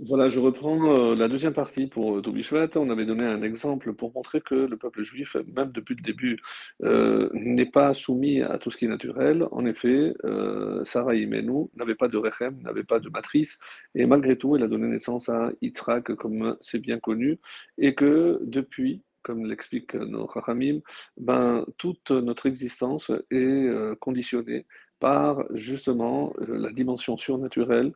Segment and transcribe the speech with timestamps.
[0.00, 2.70] Voilà, je reprends euh, la deuxième partie pour euh, Shvat.
[2.76, 6.40] On avait donné un exemple pour montrer que le peuple juif, même depuis le début,
[6.82, 9.46] euh, n'est pas soumis à tout ce qui est naturel.
[9.52, 13.60] En effet, euh, Sarah Imenu n'avait pas de rechem, n'avait pas de matrice,
[13.94, 17.38] et malgré tout, elle a donné naissance à Yitzhak, comme c'est bien connu,
[17.78, 20.80] et que depuis, comme l'expliquent nos Chachamim,
[21.18, 23.68] ben, toute notre existence est
[24.00, 24.66] conditionnée
[24.98, 27.92] par justement la dimension surnaturelle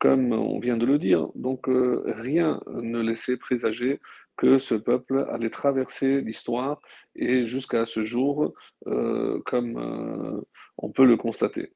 [0.00, 1.28] comme on vient de le dire.
[1.36, 4.00] Donc euh, rien ne laissait présager
[4.36, 6.80] que ce peuple allait traverser l'histoire
[7.14, 8.54] et jusqu'à ce jour,
[8.86, 10.40] euh, comme euh,
[10.78, 11.74] on peut le constater.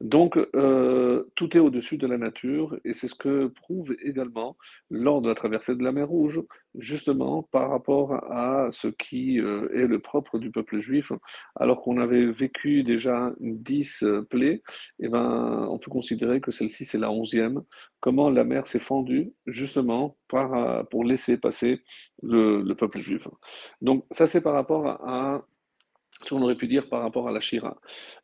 [0.00, 0.38] Donc,
[1.34, 4.56] tout est au-dessus de la nature, et c'est ce que prouve également
[4.88, 6.40] lors de la traversée de la mer Rouge,
[6.78, 11.12] justement par rapport à ce qui euh, est le propre du peuple juif,
[11.54, 14.62] alors qu'on avait vécu déjà dix euh, plaies,
[15.00, 17.62] et ben, on peut considérer que celle-ci c'est la onzième.
[18.00, 21.82] Comment la mer s'est fendue, justement, euh, pour laisser passer
[22.22, 23.26] le, le peuple juif.
[23.80, 25.44] Donc, ça c'est par rapport à
[26.18, 27.76] qu'on aurait pu dire par rapport à la Shira.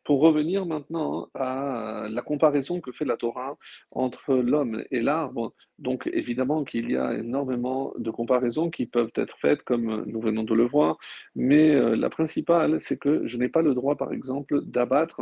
[0.04, 3.56] Pour revenir maintenant à la comparaison que fait la Torah
[3.90, 9.36] entre l'homme et l'arbre, donc évidemment qu'il y a énormément de comparaisons qui peuvent être
[9.38, 10.98] faites comme nous venons de le voir,
[11.34, 15.20] mais euh, la principale, c'est que je n'ai pas le droit, par exemple, d'abattre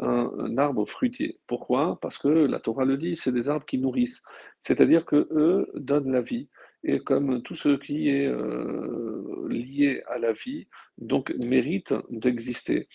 [0.00, 1.38] un, un, arbre fruitier.
[1.46, 1.98] Pourquoi?
[2.02, 4.22] Parce que la Torah le dit, c'est des arbres qui nourrissent,
[4.60, 6.48] c'est-à-dire que eux donnent la vie
[6.84, 10.66] et comme tout ce qui est euh, lié à la vie,
[10.98, 12.88] donc mérite d'exister.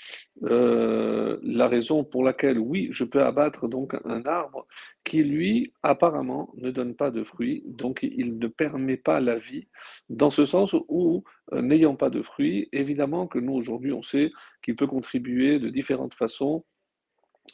[0.44, 4.68] Euh, la raison pour laquelle, oui, je peux abattre donc un arbre
[5.04, 9.68] qui, lui, apparemment, ne donne pas de fruits, donc il ne permet pas la vie,
[10.10, 14.32] dans ce sens où, euh, n'ayant pas de fruits, évidemment que nous, aujourd'hui, on sait
[14.64, 16.66] qu'il peut contribuer de différentes façons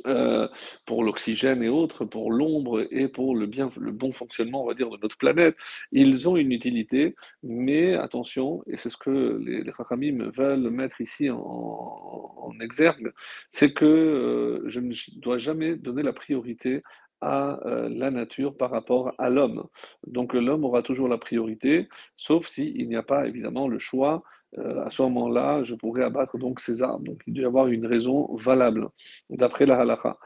[0.07, 0.47] euh,
[0.85, 3.45] pour l'oxygène et autres, pour l'ombre et pour le,
[3.91, 5.55] bon fonctionnement, on va dire, de notre planète.
[5.91, 11.29] Ils ont une utilité, mais attention, et c'est ce que les, les veulent mettre ici
[11.29, 13.11] en, exergue,
[13.49, 16.81] c'est que euh, je ne dois jamais donner la priorité
[17.21, 19.67] à euh, la nature par rapport à l'homme.
[20.07, 24.23] Donc l'homme aura toujours la priorité, sauf s'il n'y a pas évidemment le choix
[24.57, 27.05] euh, à ce moment-là, je pourrais abattre donc ces arbres.
[27.05, 28.89] Donc il doit y avoir une raison valable,
[29.29, 30.17] d'après la halakha.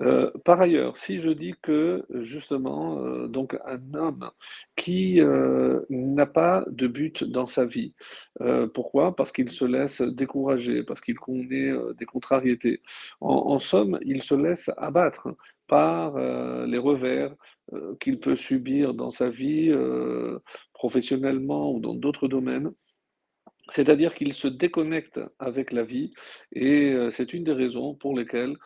[0.00, 4.30] Euh, par ailleurs, si je dis que justement, euh, donc un homme
[4.76, 5.20] qui
[5.90, 7.94] n'a pas de but dans sa vie,
[8.74, 9.14] pourquoi?
[9.14, 12.82] Parce qu'il se laisse décourager, parce qu'il connaît des contrariétés.
[13.20, 15.28] En, somme, il se laisse abattre
[15.66, 16.18] par
[16.66, 17.34] les revers
[18.00, 19.72] qu'il peut subir dans sa vie
[20.74, 22.72] professionnellement ou dans d'autres domaines.
[23.70, 26.12] C'est-à-dire qu'il se déconnecte avec la vie
[26.52, 28.56] et euh, c'est une des raisons pour lesquelles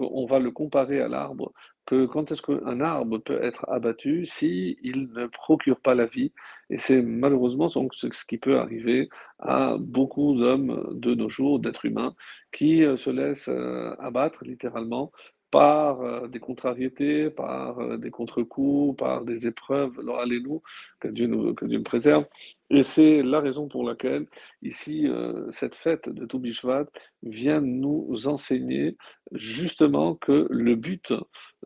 [0.00, 1.52] on va le comparer à l'arbre
[1.88, 6.32] que quand est-ce qu'un arbre peut être abattu si il ne procure pas la vie?
[6.68, 9.08] Et c'est malheureusement ce qui peut arriver
[9.38, 12.14] à beaucoup d'hommes de nos jours d'êtres humains
[12.52, 15.12] qui euh, se laissent euh, abattre littéralement
[15.50, 20.62] par euh, des contrariétés, par euh, des contre-coups, par des épreuves, alors allez-nous,
[21.00, 22.26] que Dieu nous que Dieu préserve.
[22.70, 24.26] Et c'est la raison pour laquelle,
[24.62, 26.86] ici, euh, cette fête de Toubishvat
[27.22, 28.96] vient nous enseigner
[29.32, 31.12] justement que le but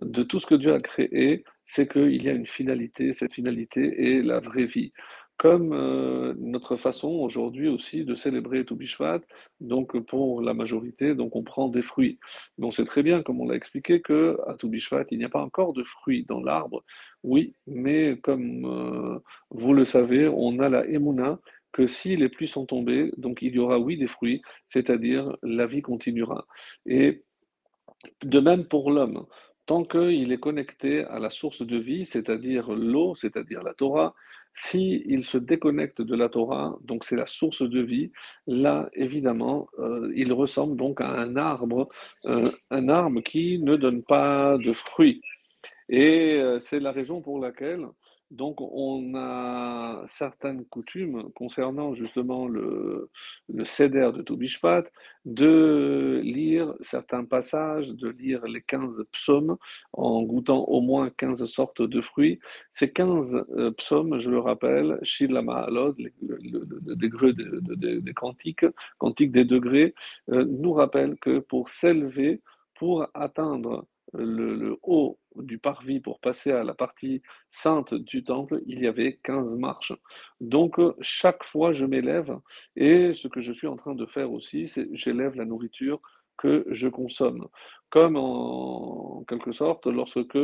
[0.01, 4.17] de tout ce que Dieu a créé, c'est qu'il y a une finalité, cette finalité
[4.17, 4.93] est la vraie vie
[5.43, 9.23] comme euh, notre façon aujourd'hui aussi de célébrer Toubishvat,
[9.59, 12.21] donc pour la majorité, donc on prend des fruits.
[12.59, 14.57] On sait très bien, comme on l'a expliqué, que à
[15.11, 16.85] il n'y a pas encore de fruits dans l'arbre.
[17.25, 19.19] Oui, mais comme euh,
[19.51, 21.41] vous le savez, on a la Emouna,
[21.73, 25.67] que si les pluies sont tombées, donc il y aura oui des fruits, c'est-à-dire la
[25.67, 26.47] vie continuera.
[26.87, 27.25] Et
[28.23, 29.27] de même pour l'homme.
[29.73, 34.15] Tant qu'il est connecté à la source de vie, c'est-à-dire l'eau, c'est-à-dire la Torah,
[34.53, 38.13] s'il il se déconnecte de la Torah, donc c'est la source de vie,
[38.47, 41.89] là, évidemment, euh, il ressemble donc à un arbre,
[42.27, 45.23] euh, un arbre qui ne donne pas de fruits.
[45.89, 47.87] Et euh, c'est la raison pour laquelle
[48.33, 53.11] donc, on a certaines coutumes concernant justement le,
[53.51, 53.65] le
[54.13, 54.91] de Toubishpat,
[55.27, 59.59] de lire certains passages, de lire les 15 psaumes
[59.93, 62.39] en goûtant au moins 15 sortes de fruits.
[62.71, 68.13] Ces 15 euh, psaumes, je le rappelle, Shilama Alod, le degré des de, de, de,
[68.13, 68.65] cantiques,
[68.97, 69.95] cantiques des degrés,
[70.31, 72.41] euh, nous rappellent que pour s'élever,
[72.75, 78.81] pour atteindre le, haut du parvis pour passer à la partie sainte du temple, il
[78.81, 79.93] y avait 15 marches.
[80.41, 82.37] Donc, chaque fois, je m'élève
[82.77, 86.01] et ce que je suis en train de faire aussi, c'est j'élève la nourriture
[86.37, 87.49] que je consomme.
[87.91, 90.39] Comme en quelque sorte, lorsque,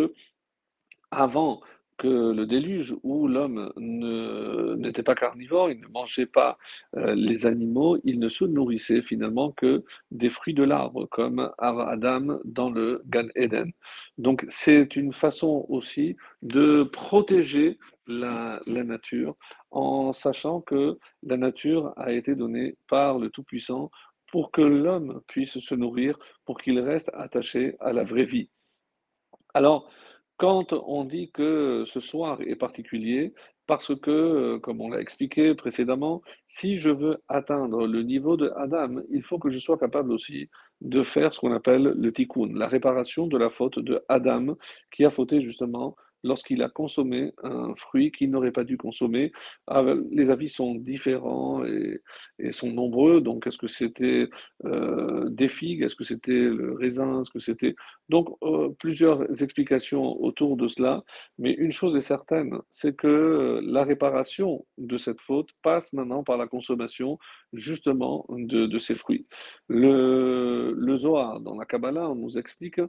[1.11, 1.61] avant
[1.99, 6.57] que le déluge où l'homme n'était pas carnivore, il ne mangeait pas
[6.97, 12.39] euh, les animaux, il ne se nourrissait finalement que des fruits de l'arbre, comme Adam
[12.45, 13.73] dans le Gan Eden.
[14.17, 19.37] Donc c'est une façon aussi de protéger la, la nature
[19.71, 23.91] en sachant que la nature a été donnée par le Tout-Puissant
[24.31, 28.51] pour que l'homme puisse se nourrir, pour qu'il reste attaché à la vraie vie.
[29.55, 29.91] Alors,
[30.39, 33.35] quand on dit que ce soir est particulier,
[33.67, 38.51] parce que, euh, comme on l'a expliqué précédemment, si je veux atteindre le niveau de
[38.57, 40.49] Adam, il faut que je sois capable aussi
[40.81, 44.57] de faire ce qu'on appelle le tikkun, la réparation de la faute de Adam,
[44.91, 49.33] qui a fauté justement lorsqu'il a consommé un fruit qu'il n'aurait pas dû consommer.
[49.67, 52.01] Ah, les avis sont différents et,
[52.53, 53.21] sont nombreux.
[53.21, 54.29] Donc, est-ce que c'était
[54.65, 55.83] euh, des figues?
[55.83, 57.21] Est-ce que c'était le raisin?
[57.21, 57.75] Est-ce que c'était...
[58.09, 61.05] Donc, euh, plusieurs explications autour de cela.
[61.39, 66.37] Mais une chose est certaine, c'est que la réparation de cette faute passe maintenant par
[66.37, 67.19] la consommation
[67.53, 69.27] justement de, de ces fruits.
[69.69, 72.81] Le, le Zohar, dans la Kabbalah, on nous explique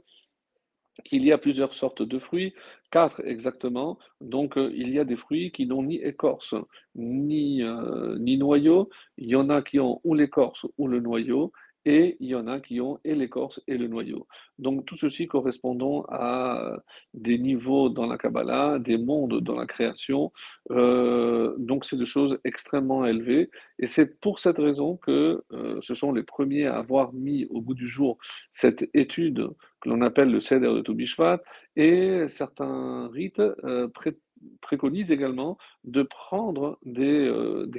[1.04, 2.54] qu'il y a plusieurs sortes de fruits,
[2.90, 3.98] quatre exactement.
[4.20, 6.54] Donc, euh, il y a des fruits qui n'ont ni écorce,
[6.94, 8.90] ni, euh, ni noyau.
[9.16, 11.52] Il y en a qui ont ou l'écorce ou le noyau
[11.84, 14.26] et il y en a qui ont et l'écorce et le noyau.
[14.58, 16.82] Donc tout ceci correspondant à
[17.14, 20.32] des niveaux dans la Kabbalah, des mondes dans la création.
[20.70, 25.94] Euh, donc c'est des choses extrêmement élevées et c'est pour cette raison que euh, ce
[25.94, 28.18] sont les premiers à avoir mis au bout du jour
[28.52, 29.48] cette étude
[29.80, 31.40] que l'on appelle le Seder de Toubishvat
[31.76, 34.16] et certains rites euh, pré
[34.62, 37.30] préconisent également de prendre des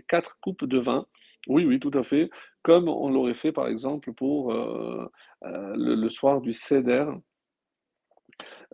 [0.07, 1.07] quatre coupes de vin
[1.47, 2.29] oui, oui, tout à fait.
[2.63, 5.09] Comme on l'aurait fait, par exemple, pour euh,
[5.43, 7.05] euh, le, soir du Seder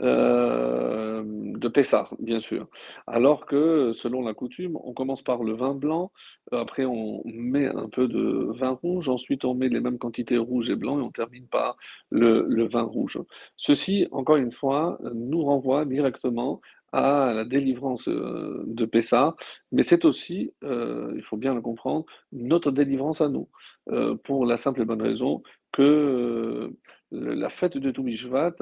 [0.02, 2.68] euh, de Pessah, bien sûr.
[3.08, 6.12] Alors que, selon la coutume, on commence par le vin blanc,
[6.52, 10.70] après on met un peu de vin rouge, ensuite on met les mêmes quantités rouge
[10.70, 11.78] et blanc et on termine par
[12.12, 13.20] le vin rouge.
[13.56, 16.62] Ceci, encore une fois, nous renvoie directement
[16.92, 19.36] à la délivrance euh, de Pessah,
[19.72, 23.50] mais c'est aussi, euh, il faut bien le comprendre, notre délivrance à nous,
[23.92, 25.44] euh, pour la simple et bonne raison
[25.74, 26.72] que
[27.12, 28.56] la fête de Toumishvat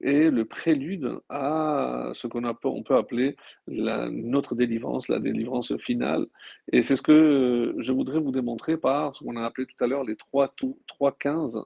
[0.00, 3.36] est le prélude à ce qu'on on peut appeler
[3.68, 6.26] la- notre délivrance, la délivrance finale.
[6.72, 9.86] Et c'est ce que je voudrais vous démontrer par ce qu'on a appelé tout à
[9.86, 11.60] l'heure les trois, tou- trois 15,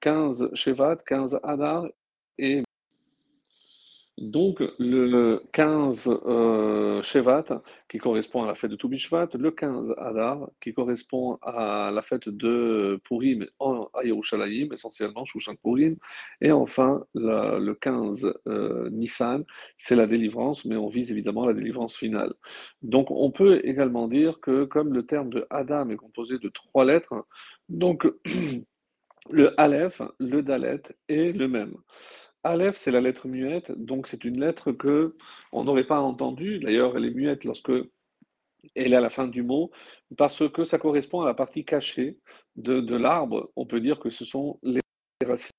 [0.00, 1.86] 15 Shevat, 15 Adar
[2.38, 2.62] et
[4.20, 10.50] donc, le 15 euh, Shevat, qui correspond à la fête de Toubishvat, le 15 Adar,
[10.60, 15.96] qui correspond à la fête de Purim en, à Yerushalayim, essentiellement Shushan Purim,
[16.40, 19.44] et enfin le 15 euh, Nissan,
[19.76, 22.34] c'est la délivrance, mais on vise évidemment la délivrance finale.
[22.82, 26.84] Donc, on peut également dire que comme le terme de Adam est composé de trois
[26.84, 27.24] lettres,
[27.68, 28.04] donc
[29.30, 31.76] le Aleph, le Dalet et le Mem.
[32.44, 35.16] Aleph, c'est la lettre muette, donc c'est une lettre que
[35.52, 36.60] on n'aurait pas entendue.
[36.60, 37.72] D'ailleurs, elle est muette lorsque
[38.74, 39.70] elle est à la fin du mot,
[40.16, 42.18] parce que ça correspond à la partie cachée
[42.56, 43.50] de, l'arbre.
[43.56, 44.80] On peut dire que ce sont les
[45.24, 45.52] racines.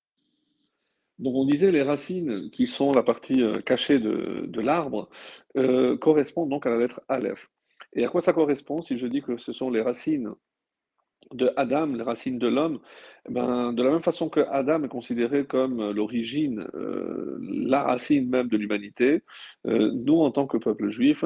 [1.18, 5.10] Donc on disait les racines qui sont la partie euh, cachée de, de l'arbre
[5.58, 7.50] euh, correspondent donc à la lettre Aleph.
[7.92, 10.32] Et à quoi ça correspond si je dis que ce sont les racines
[11.32, 12.80] de Adam, les racines de l'homme,
[13.28, 18.28] eh ben, de la même façon que Adam est considéré comme l'origine, euh, la racine
[18.28, 19.22] même de l'humanité,
[19.66, 21.24] euh, nous, en tant que peuple juif,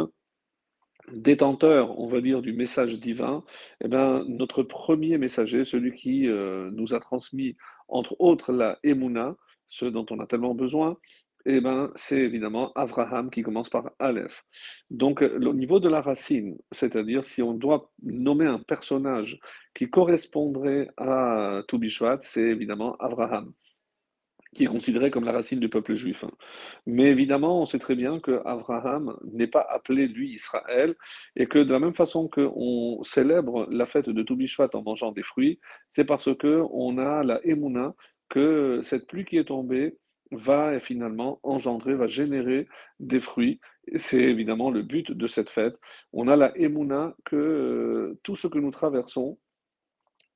[1.13, 3.45] détenteur, on va dire, du message divin,
[3.83, 7.57] eh ben, notre premier messager, celui qui euh, nous a transmis,
[7.89, 9.37] entre autres, la Emouna,
[9.67, 10.97] ce dont on a tellement besoin,
[11.47, 14.45] eh ben, c'est évidemment Abraham qui commence par Aleph.
[14.91, 19.39] Donc, euh, au niveau de la racine, c'est-à-dire si on doit nommer un personnage
[19.75, 23.53] qui correspondrait à Toubishvat, c'est évidemment Abraham
[24.55, 26.25] qui est considéré comme la racine du peuple juif.
[26.25, 26.31] hein.
[26.87, 30.95] Mais évidemment, on sait très bien que Abraham n'est pas appelé, lui, Israël,
[31.37, 35.23] et que de la même façon qu'on célèbre la fête de Toubishvat en mangeant des
[35.23, 35.59] fruits,
[35.91, 37.95] c'est parce que on a la émouna
[38.31, 39.99] que cette pluie qui est tombée
[40.37, 42.69] va finalement engendrer, va générer
[43.00, 43.61] des fruits.
[43.97, 45.76] C'est évidemment le but de cette fête.
[46.12, 49.38] On a la émouna que euh, tout ce que nous traversons,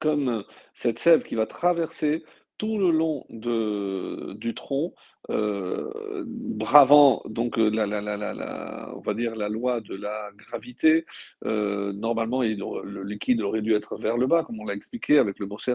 [0.01, 2.23] comme cette sève qui va traverser
[2.59, 4.95] tout le long du tronc,
[5.31, 11.05] euh, bravant donc la, la, loi de la gravité.
[11.45, 15.39] Euh, normalement, le liquide aurait dû être vers le bas, comme on l'a expliqué avec
[15.39, 15.57] le mot.
[15.67, 15.73] Et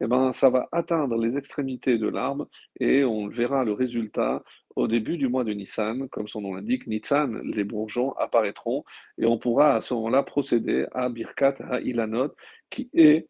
[0.00, 2.48] eh ben, ça va atteindre les extrémités de l'arbre
[2.80, 4.42] et on verra le résultat
[4.76, 8.84] au début du mois de Nissan, comme son nom l'indique, Nissan, les bourgeons apparaîtront
[9.18, 12.34] et on pourra à ce moment-là procéder à Birkat à Ilanot,
[12.70, 13.28] qui est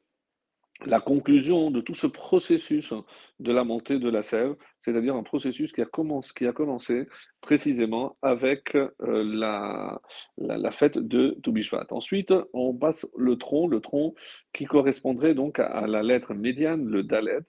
[0.85, 2.93] la conclusion de tout ce processus
[3.41, 7.07] de la montée de la sève, c'est-à-dire un processus qui a, commencé,
[7.41, 10.01] précisément avec euh, la,
[10.37, 11.87] la, fête de Toubishvat.
[11.91, 14.15] Ensuite, on passe le tronc, le tronc
[14.53, 17.41] qui correspondrait donc à, la lettre médiane, le Dalet.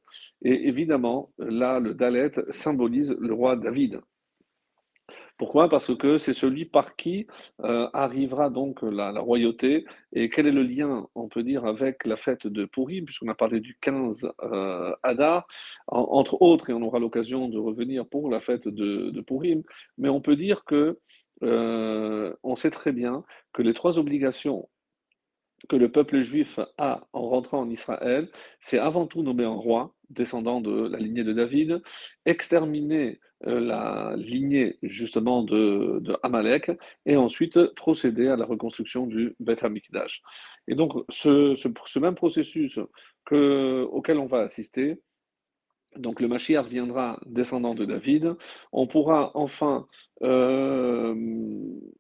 [0.42, 4.02] Et évidemment, là, le Dalet symbolise le roi David.
[5.38, 5.68] Pourquoi?
[5.68, 7.28] Parce que c'est celui par qui
[7.62, 9.86] euh, arrivera donc la, royauté.
[10.14, 13.36] Et quel est le lien, on peut dire, avec la fête de Purim, puisqu'on a
[13.36, 15.46] parlé du 15 euh, Adar,
[15.88, 19.64] entre autres, et on aura l'occasion de revenir pour la fête de, de Purim,
[19.98, 21.00] mais on peut dire que
[21.44, 24.70] euh, on sait très bien que les trois obligations
[25.70, 29.96] que le peuple juif a en rentrant en Israël, c'est avant tout nommer un roi,
[30.10, 31.82] descendant de la lignée de David,
[32.26, 36.72] exterminer euh, la lignée justement de, Amalek,
[37.06, 40.22] et ensuite procéder à la reconstruction du Beth Amikdash.
[40.68, 42.80] Et donc ce, même processus
[43.26, 45.02] que, auquel on va assister,
[45.98, 48.36] donc le Mashiach viendra descendant de David.
[48.72, 49.88] On pourra enfin,
[50.24, 51.14] euh,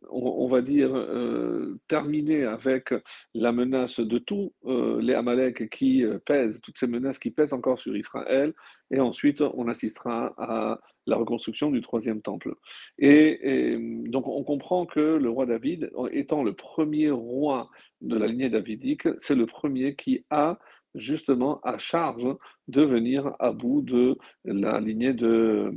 [0.09, 2.93] on, va dire, euh, terminer avec
[3.33, 7.79] la menace de tous euh, les Amalek qui pèsent, toutes ces menaces qui pèsent encore
[7.79, 8.53] sur Israël.
[8.91, 12.55] Et ensuite, on assistera à la reconstruction du troisième temple.
[12.99, 17.69] Et, donc, on comprend que le roi David, étant le premier roi
[18.01, 20.59] de la lignée davidique, c'est le premier qui a
[20.95, 22.27] justement à charge
[22.67, 25.71] de venir à bout de la lignée de,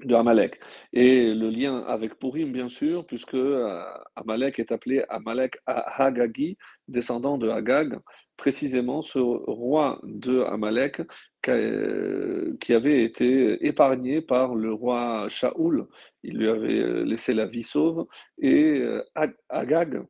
[0.00, 0.60] de Amalek.
[0.92, 3.82] Et le lien avec Purim, bien sûr, puisque euh,
[4.14, 7.98] Amalek est appelé Amalek Hagagi, descendant de Hagag,
[8.36, 11.02] précisément ce roi de Amalek
[11.42, 15.86] qui avait été épargné par le roi Shaoul.
[16.22, 18.06] Il lui avait laissé la vie sauve.
[18.38, 19.02] Et euh,
[19.48, 20.02] Hagag,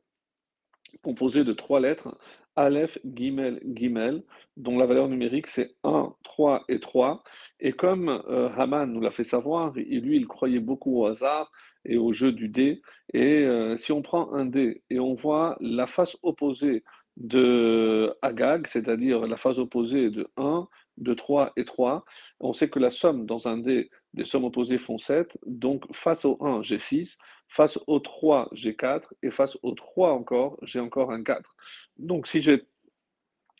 [1.01, 2.17] composé de trois lettres,
[2.57, 4.23] Aleph, Gimel, Gimel,
[4.57, 7.23] dont la valeur numérique c'est 1, 3 et 3.
[7.59, 11.51] Et comme euh, Haman nous l'a fait savoir, lui il croyait beaucoup au hasard
[11.85, 12.81] et au jeu du dé.
[13.13, 16.83] Et euh, si on prend un dé et on voit la face opposée
[17.15, 22.05] de Agag, c'est-à-dire la face opposée de 1, de 3 et 3,
[22.39, 25.37] on sait que la somme dans un dé des sommes opposées font 7.
[25.45, 27.17] Donc face au 1, j'ai 6.
[27.49, 29.13] Face au 3, j'ai 4.
[29.23, 31.55] Et face au 3 encore, j'ai encore un 4.
[31.97, 32.59] Donc si je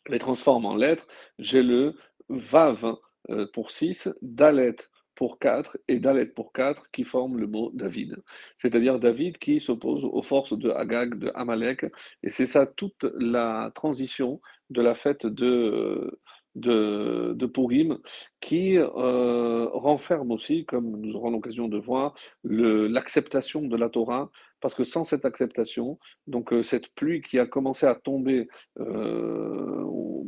[0.08, 1.96] les transforme en lettres, j'ai le
[2.29, 2.96] Vav
[3.29, 4.75] euh, pour 6, Dalet
[5.15, 8.24] pour 4 et Dalet pour 4 qui forment le mot David.
[8.58, 11.86] C'est-à-dire David qui s'oppose aux forces de Agag, de Amalek.
[12.24, 16.20] Et c'est ça toute la transition de la fête de
[16.58, 18.00] de, de Purim,
[18.42, 24.74] qui euh, renferme aussi, comme nous aurons l'occasion de voir, l'acceptation de la Torah, parce
[24.74, 28.48] que sans cette acceptation, donc euh, cette pluie qui a commencé à tomber
[28.80, 29.86] euh,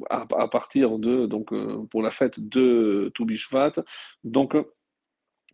[0.09, 1.51] à, à, partir de, donc
[1.89, 3.73] pour la fête de Toubishvat,
[4.23, 4.55] donc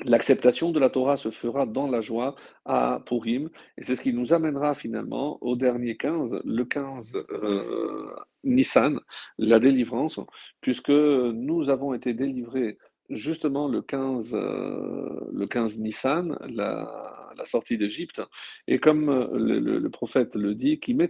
[0.04, 2.36] L'acceptation de la Torah se fera dans la joie
[2.66, 8.16] à Purim, et c'est ce qui nous amènera finalement au dernier 15, le 15 euh,
[8.44, 9.00] Nissan,
[9.38, 10.20] la délivrance,
[10.60, 12.78] puisque nous avons été délivrés
[13.10, 18.22] justement le 15, euh, le 15 Nissan, la, sortie d'Égypte.
[18.68, 21.10] Et comme euh, le, prophète le dit, qui met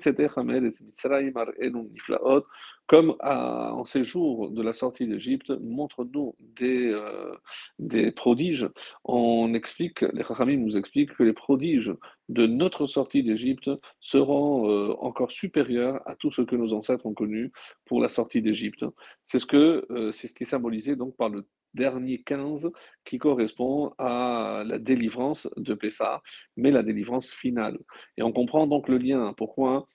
[2.87, 7.35] comme en ces jours de la sortie d'Égypte, montre-nous des, euh,
[7.79, 8.67] des prodiges.
[9.03, 11.93] On explique, les Chachamim nous expliquent que les prodiges
[12.27, 17.51] de notre sortie d'Égypte seront encore supérieurs à tout ce que nos ancêtres ont connu
[17.85, 18.83] pour la sortie d'Égypte.
[19.23, 21.45] C'est ce ce qui est symbolisé donc par le
[21.75, 22.71] dernier 15
[23.03, 26.21] qui correspond à la délivrance de Pessah,
[26.57, 27.77] mais la délivrance finale.
[28.17, 29.33] Et on comprend donc le lien.
[29.37, 29.87] Pourquoi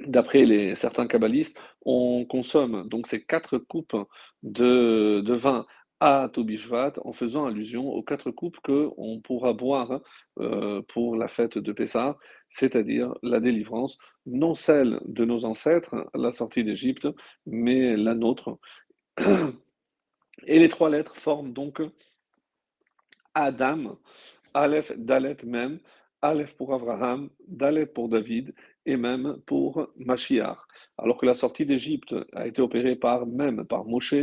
[0.00, 3.96] D'après certains kabbalistes, on consomme donc ces quatre coupes
[4.42, 5.66] de, vin
[6.00, 10.00] à Tobishvat en faisant allusion aux quatre coupes que on pourra boire
[10.40, 12.16] euh, pour la fête de Pessah,
[12.48, 17.06] c'est-à-dire la délivrance, non celle de nos ancêtres, la sortie d'Égypte,
[17.46, 18.58] mais la nôtre.
[20.46, 21.80] Et les trois lettres forment donc
[23.34, 23.98] Adam,
[24.54, 25.78] Aleph, Dalet même,
[26.20, 28.54] Aleph pour Abraham, Dalet pour David
[28.86, 30.58] et même pour Mashiach.
[30.98, 34.14] Alors que la sortie d'Égypte a été opérée par même par Moshe,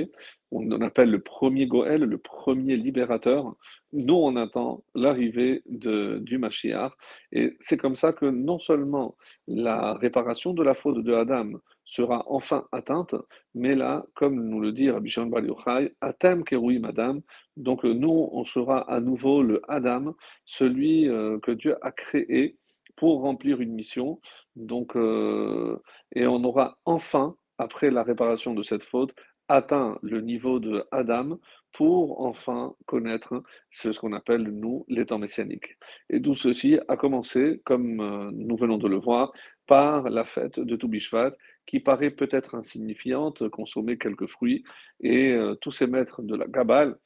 [0.51, 3.55] on en appelle le premier Goël, le premier libérateur,
[3.93, 6.93] nous on attend l'arrivée du Mashiach.
[7.31, 9.15] Et c'est comme ça que non seulement
[9.47, 13.15] la réparation de la faute de Adam sera enfin atteinte,
[13.55, 17.19] mais là, comme nous le dit Rabbi Shimon Bar Yochai, Atem Kerouim Adam,
[17.57, 20.15] donc nous, on sera à nouveau le Adam,
[20.45, 22.57] celui euh, que Dieu a créé
[22.95, 24.19] pour remplir une mission.
[24.55, 25.77] Donc, euh,
[26.15, 29.15] et on aura enfin, après la réparation de cette faute,
[29.47, 31.39] atteint le niveau de Adam
[31.73, 33.41] pour enfin connaître
[33.71, 35.75] ce, qu'on appelle, nous, les temps messianiques.
[36.09, 39.31] Et d'où ceci a commencé, comme euh, nous venons de le voir,
[39.65, 41.33] par la fête de Toubishvat,
[41.69, 44.63] qui paraît peut-être insignifiante, consommer quelques fruits,
[45.01, 46.97] et euh, tous ces maîtres de la Gabale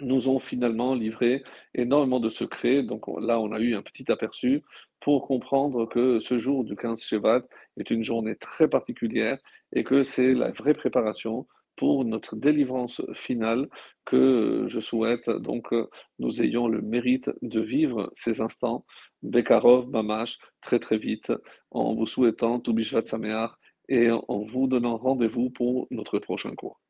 [0.00, 1.44] nous ont finalement livré
[1.74, 2.82] énormément de secrets.
[2.82, 4.64] Donc là, on a eu un petit aperçu
[5.00, 7.42] pour comprendre que ce jour du 15 Shevat
[7.76, 9.38] est une journée très particulière
[9.72, 13.68] et que c'est la vraie préparation pour notre délivrance finale
[14.04, 15.72] que je souhaite donc
[16.18, 18.84] nous ayons le mérite de vivre ces instants
[19.22, 21.32] Bekarov, Mamash, très très vite,
[21.70, 23.52] en vous souhaitant tout Sameach
[23.88, 26.80] et en vous donnant rendez-vous pour notre prochain cours.